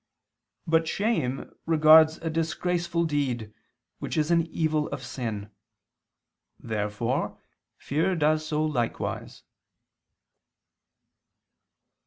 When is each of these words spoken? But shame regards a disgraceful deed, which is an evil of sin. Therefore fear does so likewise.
But 0.65 0.87
shame 0.87 1.51
regards 1.67 2.17
a 2.23 2.31
disgraceful 2.31 3.05
deed, 3.05 3.53
which 3.99 4.17
is 4.17 4.31
an 4.31 4.47
evil 4.47 4.87
of 4.87 5.03
sin. 5.05 5.51
Therefore 6.59 7.37
fear 7.77 8.15
does 8.15 8.43
so 8.43 8.65
likewise. 8.65 9.43